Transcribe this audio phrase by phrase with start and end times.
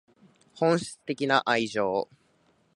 [0.55, 2.09] 本質的な愛情